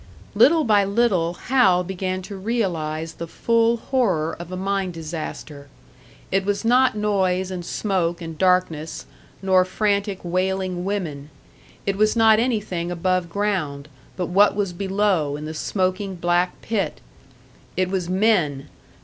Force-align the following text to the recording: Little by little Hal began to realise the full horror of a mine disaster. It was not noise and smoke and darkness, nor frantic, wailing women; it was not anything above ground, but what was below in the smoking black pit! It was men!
Little 0.33 0.63
by 0.63 0.83
little 0.83 1.35
Hal 1.49 1.83
began 1.83 2.23
to 2.23 2.35
realise 2.35 3.11
the 3.11 3.27
full 3.27 3.77
horror 3.77 4.35
of 4.39 4.51
a 4.51 4.57
mine 4.57 4.89
disaster. 4.89 5.67
It 6.31 6.43
was 6.43 6.65
not 6.65 6.97
noise 6.97 7.51
and 7.51 7.63
smoke 7.63 8.19
and 8.19 8.35
darkness, 8.35 9.05
nor 9.43 9.63
frantic, 9.63 10.17
wailing 10.23 10.83
women; 10.85 11.29
it 11.85 11.97
was 11.97 12.15
not 12.15 12.39
anything 12.39 12.89
above 12.89 13.29
ground, 13.29 13.89
but 14.17 14.25
what 14.25 14.55
was 14.55 14.73
below 14.73 15.35
in 15.37 15.45
the 15.45 15.53
smoking 15.53 16.15
black 16.15 16.63
pit! 16.63 16.99
It 17.77 17.89
was 17.91 18.09
men! 18.09 18.69